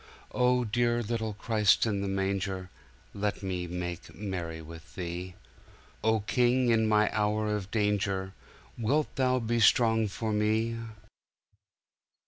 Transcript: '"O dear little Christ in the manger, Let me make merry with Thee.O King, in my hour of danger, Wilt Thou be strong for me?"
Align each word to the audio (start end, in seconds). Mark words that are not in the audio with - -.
'"O 0.31 0.65
dear 0.65 1.03
little 1.03 1.35
Christ 1.35 1.85
in 1.85 2.01
the 2.01 2.07
manger, 2.07 2.71
Let 3.13 3.43
me 3.43 3.67
make 3.67 4.15
merry 4.15 4.59
with 4.59 4.95
Thee.O 4.95 6.21
King, 6.21 6.69
in 6.69 6.87
my 6.89 7.15
hour 7.15 7.55
of 7.55 7.69
danger, 7.69 8.33
Wilt 8.79 9.15
Thou 9.15 9.37
be 9.37 9.59
strong 9.59 10.07
for 10.07 10.31
me?" 10.33 10.79